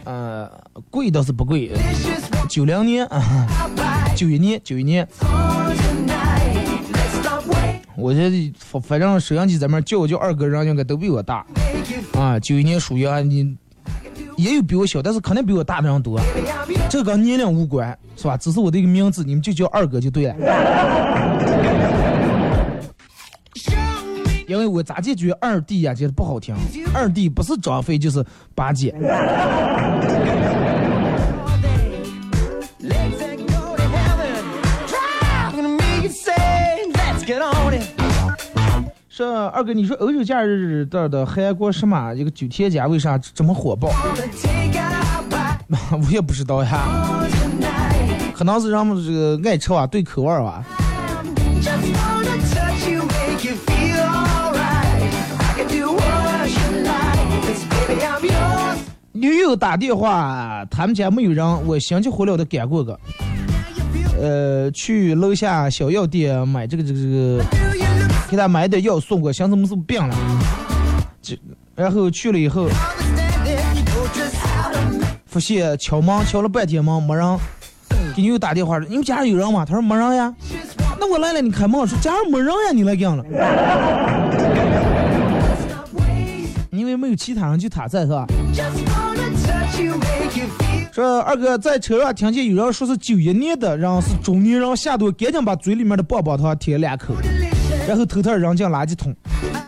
[0.05, 0.51] 呃，
[0.91, 1.71] 贵倒是不贵，
[2.49, 3.47] 九零年，啊
[4.17, 5.07] 九一年，九一年。
[7.95, 11.45] 我这反正摄像机在那叫我叫二哥，人应该都比我大
[12.15, 12.39] 啊。
[12.41, 13.57] 九一年属羊，你
[14.37, 16.21] 也有比我小，但是肯定比我大的人多。
[16.91, 18.37] 这跟年龄无关，是吧？
[18.37, 20.35] 只是我的一个名字，你们就叫二哥就对了。
[24.53, 26.55] 因为我咋就觉得二弟呀、觉得不好听，
[26.93, 28.23] 二弟不是张飞就是
[28.55, 28.95] 八戒。
[39.09, 43.89] 是二哥，你说欧洲假日这儿的韩国什么一个九天假为啥这么火爆？
[45.93, 46.83] 我也不知道呀，
[48.35, 50.43] 可能是人们这个爱吃啊，对口味儿
[59.23, 62.91] 女友打电话，他们家没有人，我心急火燎的赶过去。
[64.21, 67.45] 呃，去楼下小药店买这个这个这个，
[68.29, 70.17] 给他买点药送过，寻思我们是病了？
[71.23, 71.39] 这
[71.77, 72.69] 然后去了以后，
[75.27, 77.39] 发现敲门敲了半天门没人，
[78.17, 79.65] 给女友打电话说，你们家有人吗？
[79.65, 80.35] 他说没人呀。
[80.99, 81.87] 那我来了，你开门。
[81.87, 83.25] 说家上没人呀，你来干了。
[86.83, 88.27] 因为没有其他人，就他在是吧？
[90.93, 97.15] 说二哥在车上听见有人说是九一年的，然后是中年人下毒，赶紧把嘴里面的棒棒糖舔两口。
[97.87, 99.15] 然后偷偷扔进垃圾桶，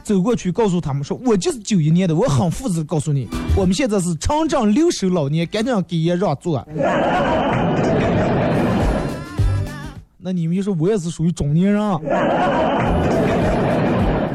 [0.02, 6.66] 走过去告诉他们说：“我就是九一年的，我很负责告诉你，我们现在是城镇留守老年，赶紧给爷让座。
[10.18, 11.80] ”那你们就说我也是属于中年人，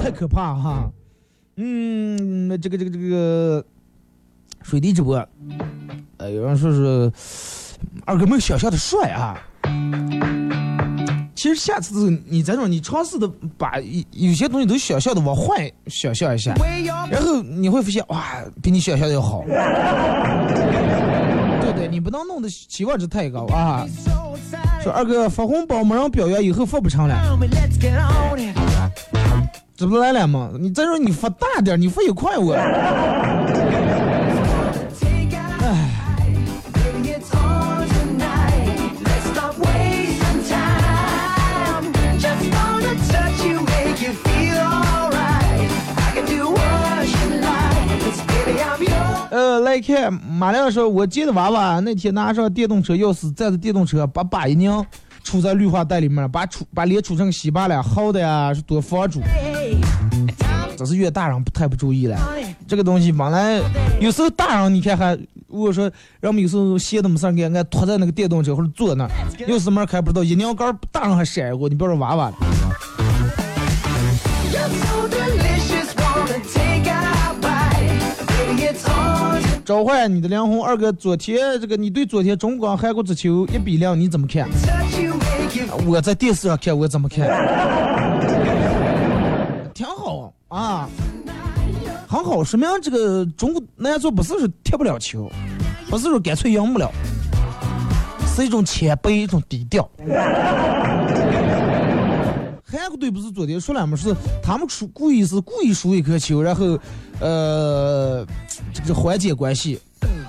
[0.02, 0.90] 太可怕哈。
[1.62, 3.62] 嗯，那这个这个这个
[4.62, 5.18] 水滴直播，
[6.16, 7.12] 呃，有人说是
[8.06, 9.38] 二哥没有想象的帅啊。
[11.36, 13.74] 其实下次你这种你尝试的把
[14.12, 16.54] 有些东西都想象的往坏想象一下，
[17.12, 19.44] 然后你会发现哇，比你想象的要好。
[21.62, 23.86] 对对，你不能弄的期望值太高啊。
[24.82, 27.38] 说二哥发红包没人表扬，以后发不成了，
[29.80, 30.52] 这不来了吗？
[30.60, 32.54] 你再说你发大点，你发也快我。
[32.54, 32.62] 哎
[49.32, 54.70] 呃，来看马亮说，我接的娃娃那天拿上电动车钥匙，载着电动车把把一拧，
[55.24, 59.22] 杵在绿化带里面，把杵把脸杵成稀巴烂，好的呀，是多房主。
[60.80, 62.18] 这是越大人不太不注意了。
[62.66, 63.60] 这个东西本来
[64.00, 65.14] 有时候大人你看还，
[65.48, 69.10] 如果说让我们有时候闲的没事儿，给俺拖在那个电动车或者坐那儿，
[69.40, 72.36] 钥匙门开不知道，一拧杆儿大人还闪过，你不要说娃娃了。
[79.66, 84.50] 召唤你的灵魂，二哥，昨天这个你对昨天中国韩国足球一比零你怎么看
[85.86, 87.28] 我在电视上看，我怎么看？
[90.50, 90.90] 啊，
[92.08, 95.32] 很好，说明这个中国男足不是说踢不了球，
[95.90, 96.92] 不是说干脆赢不了，
[98.36, 99.88] 是一种谦卑，一种低调。
[102.66, 103.96] 韩国队不是昨天说了吗？
[103.96, 106.80] 是他们输故意是故意输一颗球，然后
[107.20, 108.26] 呃
[108.74, 109.80] 这个缓解关系。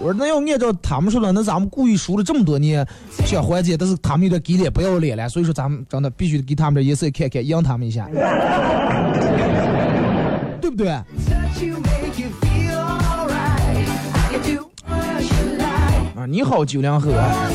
[0.01, 2.87] 我说那要按照他们说的，那咱们故意输了这么多年，
[3.25, 8.09] 想缓解，但是他们有点给脸不要脸了，所以说咱们真的必须给他们点颜色看看，赢他们一下，
[10.71, 11.05] 对不对啊，
[16.29, 17.51] 你好九零后啊，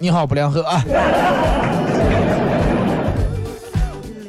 [0.00, 0.84] 你好不良后啊。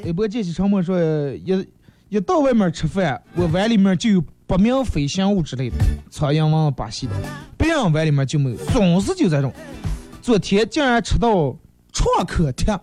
[0.05, 1.67] 微博见习沉默说，一
[2.09, 5.75] 一到外面吃饭，我碗里面就有不明飞行物之类的，
[6.11, 7.13] 苍蝇蚊巴西的，
[7.57, 9.51] 别人碗里面就没有，总是就这种。
[10.21, 11.55] 昨天竟然吃到
[11.91, 12.77] 创可贴，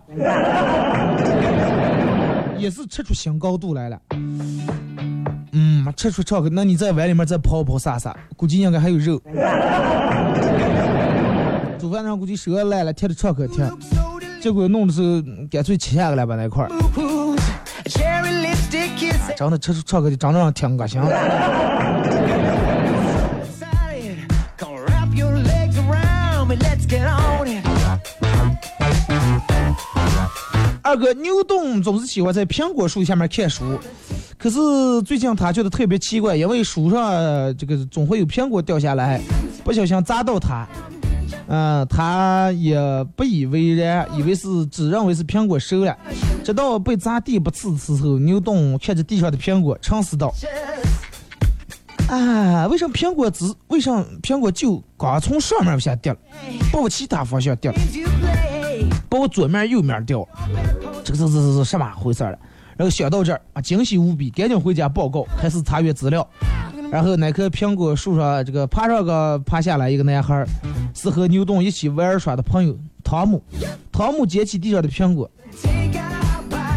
[2.57, 3.99] 也是吃出新高度来了。
[5.51, 9.21] 嗯，吃出创可，那你在碗里面再泡泡撒撒，估计应该还有肉。
[11.79, 13.63] 煮饭上估计舌烂了，贴的创可贴，
[14.41, 17.39] 结果弄的是干脆切下来吧那块儿，Poo-poos,
[17.85, 19.35] cherry lipstick kisses.
[19.37, 20.99] 长得吃出创可的，长得让挺恶心。
[30.95, 33.77] 二哥牛顿总是喜欢在苹果树下面看书，
[34.37, 34.57] 可是
[35.01, 37.11] 最近他觉得特别奇怪，因为树上
[37.57, 39.19] 这个总会有苹果掉下来，
[39.61, 40.65] 不小心砸到他。
[41.47, 42.79] 嗯、他也
[43.13, 45.95] 不以为然，以为是只认为是苹果熟了，
[46.45, 50.33] 直到被砸地不次的时候，牛顿看着地上的苹果，沉思道
[52.07, 56.19] ：“啊，为什么苹果只为什么苹果就刚从上面往下掉了，
[56.71, 57.77] 不往其他方向掉了？”
[59.09, 60.27] 把我左面右面掉了，
[61.03, 62.37] 这个是是是是什么回事了？
[62.77, 66.27] 然后想到这儿啊，惊喜无比，赶紧回家报告，开始查阅资料。
[66.91, 70.45] 然后那棵苹果树上，这个爬上个爬下来一个男孩，
[70.93, 73.41] 是和牛顿一起玩耍的朋友汤姆。
[73.91, 75.29] 汤姆捡起地上的苹果，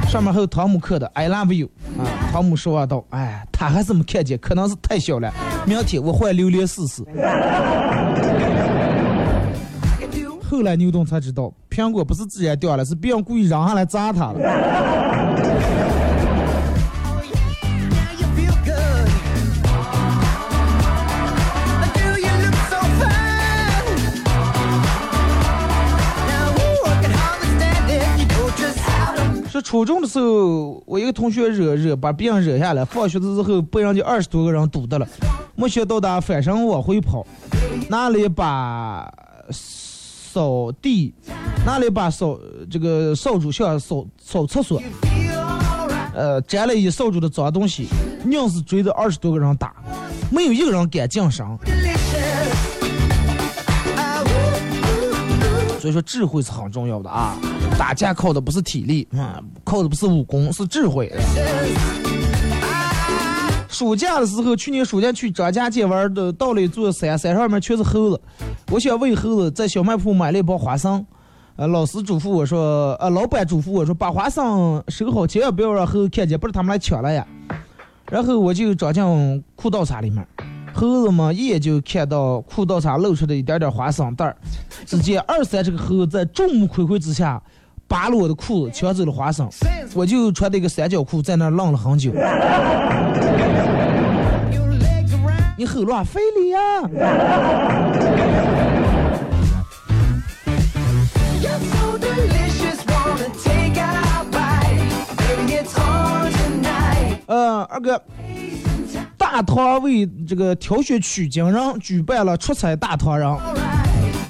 [0.09, 1.69] 上面还有汤姆刻的 “I love you”
[1.99, 2.07] 啊。
[2.33, 5.33] 汤姆说话道：“哎，他还是没看见，可能是太小了。
[5.67, 7.03] 明天我换榴莲试试。”
[10.51, 14.39] 后来牛顿才知道，苹果不是自然掉下来，是别人故意扔下来砸他了。
[29.51, 35.07] 是初中的时候，我一个同学惹惹把别人惹下来，放学的时候被人家二十多个人堵得了，
[35.57, 37.27] 没想到他反身往回跑，
[37.91, 39.13] 拿了一把
[40.39, 41.13] 扫地，
[41.67, 42.39] 拿了一把扫
[42.71, 44.81] 这个扫帚像扫扫厕所，
[46.15, 47.89] 呃，沾了一扫帚的脏东西，
[48.25, 49.75] 硬是追着二十多个人打，
[50.31, 51.45] 没有一个人敢近身。
[55.81, 57.37] 所以说智慧是很重要的啊。
[57.77, 61.13] 打架靠的不是体力啊、靠的不是武功，是智慧。
[63.79, 68.21] 暑假的时候，去年暑假去张家界玩的，到了一座山，山上面全是猴子。
[68.73, 71.07] 我想喂猴子，在小卖铺买了一包花生。
[71.55, 77.25] 呃，老师嘱咐我说，呃，老板嘱咐我说，把花生收好，千万不要让猴子看见，不是他们来抢了呀。
[78.11, 80.27] 然后我就找进裤道衩里面，
[80.75, 84.37] 猴子们一眼就看到裤道衩露出的一点点花生袋儿，
[84.87, 87.41] 只见二三十个猴子在众目睽睽之下
[87.87, 89.49] 扒了我的裤子，抢走了花生，
[89.95, 92.11] 我就穿的一个三角裤在那愣了很久。
[95.59, 96.61] 你吼乱非礼呀.
[107.27, 108.01] 呃，二哥，
[109.17, 113.29] 大唐为这个挑选取经人举办了出彩大唐人。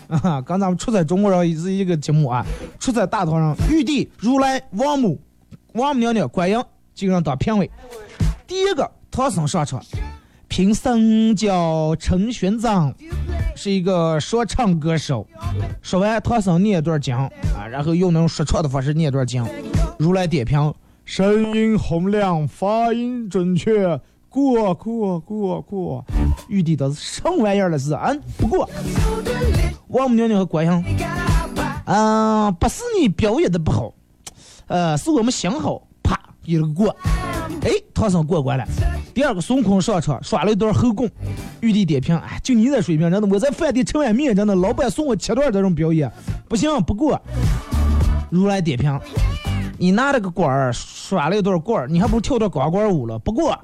[0.08, 2.42] 啊，跟咱们出彩中国人是一个节目啊，
[2.80, 5.20] 出彩大唐人，玉帝、如来、王母、
[5.74, 6.58] 王母娘娘、观音
[6.94, 7.70] 几个人当评委。
[8.46, 9.78] 第一个唐僧上场，
[10.58, 12.92] 评僧叫陈玄奘，
[13.54, 15.24] 是一个说唱歌手。
[15.80, 17.30] 说完，唐僧念一段经啊，
[17.70, 19.46] 然后用那种说唱的方式念一段经。
[20.00, 26.04] 如来点评：声音洪亮，发音准确，过过过过。
[26.48, 27.94] 玉帝的什么玩意儿了是？
[27.94, 28.68] 啊，不过。
[29.86, 30.84] 王母娘娘和观音，
[31.84, 33.94] 嗯、不是你表演的不好，
[34.66, 35.80] 呃，是我们想好，
[36.48, 36.96] 一，个过，
[37.60, 38.64] 哎，唐僧过关了。
[39.12, 41.06] 第二个孙悟空上场耍了一段后宫，
[41.60, 46.10] 玉帝点评，哎，就你这水平，真的，我在饭店吃碗面，真的，老板送我七段这种表演，
[46.48, 47.20] 不行，不过。
[48.30, 48.98] 如来点评，
[49.76, 53.54] 你拿了个管儿耍了一段棍儿，你还不如跳段钢管舞了，不过。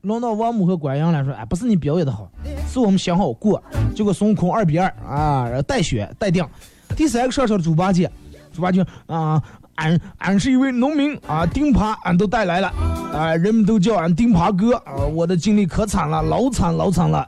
[0.00, 2.28] 轮到王母和观音来说，哎，不是你表演的好，
[2.68, 3.62] 是我们想好过。
[3.94, 6.44] 结果孙悟空二比二啊，带血带定。
[6.96, 8.10] 第三个上场的猪八戒，
[8.52, 9.42] 猪八戒啊，
[9.76, 12.68] 俺俺是一位农民啊，钉耙俺都带来了
[13.12, 17.26] 啊，人们都叫俺钉耙哥啊，我的经历可惨了，老惨老惨了。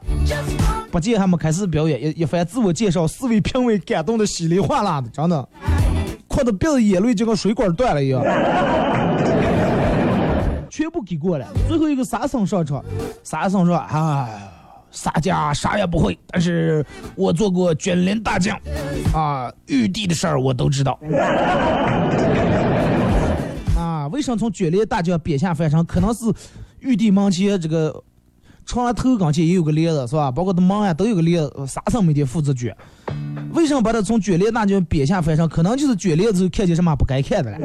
[0.91, 5.49] 八戒他们开始表演一一番自我介绍，四位评委感动的稀里哗啦的，真的，
[6.27, 8.23] 哭的鼻子眼泪就跟水管断了一样。
[10.69, 11.45] 全部给过了。
[11.67, 12.83] 最后一个沙僧上场，
[13.23, 14.27] 沙僧说：“啊，
[14.95, 16.83] 洒家啥也不会，但是
[17.15, 18.57] 我做过卷帘大将，
[19.13, 20.97] 啊，玉帝的事儿我都知道。
[23.77, 25.83] ”啊，为什么从卷帘大将贬下凡尘？
[25.85, 26.23] 可能是
[26.79, 28.03] 玉帝门前这个
[28.65, 30.31] 床头跟前也有个帘子，是吧？
[30.31, 32.73] 包括他门啊都有个帘子，啥事没得负责卷。
[33.53, 35.47] 为什么把他从卷帘大将贬下凡尘？
[35.49, 37.57] 可能就是卷帘子看见什么不该看的了。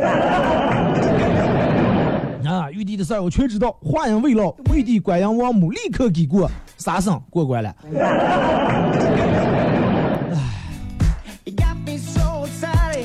[2.51, 3.71] 啊，玉帝的事儿我全知道。
[3.81, 6.51] 话音未落，玉帝、观音、王母立刻给过
[6.81, 7.73] 沙僧过关了。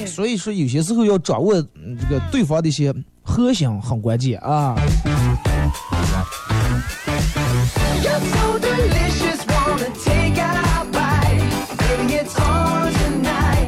[0.08, 4.74] 所以说，有些时候要掌握这个对方的一些核心很关键啊。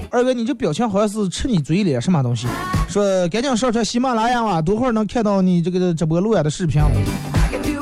[0.09, 2.47] 二哥，你这表情好像是吃你嘴里什么东西？
[2.87, 6.81] 说赶紧上传喜马拉雅吧，多会儿能看到你这个直播录下的视频。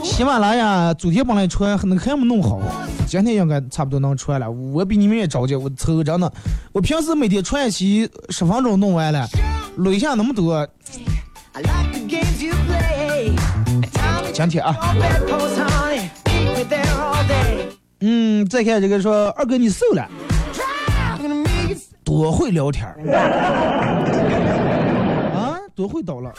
[0.06, 2.62] 喜马拉雅昨天本来传，那还没弄好，
[3.08, 4.49] 今天应该差不多能传了。
[4.49, 6.32] 我比你们也着急，我凑真的。
[6.72, 9.28] 我平时每天传一期十分钟弄完了，
[9.78, 10.66] 录一下那么多。
[14.32, 14.78] 今天啊.
[18.01, 20.08] 嗯，再看这个说二哥你瘦了
[22.03, 22.95] 多会聊天儿
[25.36, 26.32] 啊，多会捣乱。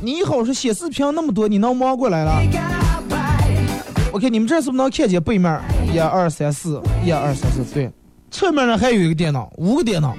[0.00, 2.40] 你好是写视频那么多，你能忙过来了
[4.12, 5.60] ？？OK，你们这是不是能看见背面
[5.92, 7.90] 一二三四，一二三四，对，
[8.30, 10.14] 侧面呢还有一个电脑，五个电脑，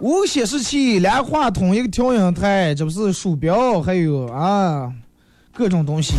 [0.00, 4.90] 五个显示器，俩话筒，一个调音台，这不是鼠标，还有啊
[5.52, 6.14] 各种东西。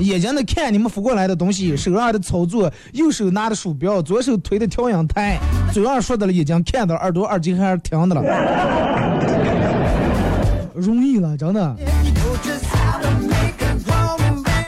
[0.00, 5.38] 眼睛的看你们扶过来的东西，手上的操作，右手拿的鼠标，左手推的调音台，
[5.72, 8.22] 嘴上说的了，眼睛看到，耳朵耳机还是听的了，
[10.78, 11.76] 容易了，真的。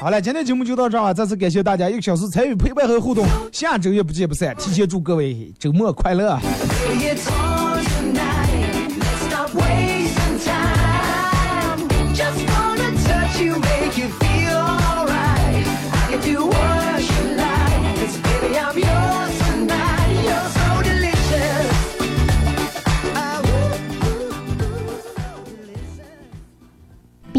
[0.00, 1.12] 好了，今天节目就到这儿啊！
[1.12, 4.54] 再次感谢大家一个小时参与陪伴和互动，下周也不见不散。
[4.56, 6.38] 提前祝各位周末快乐！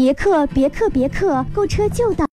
[0.02, 2.20] 别克，别克，别克，购车就到。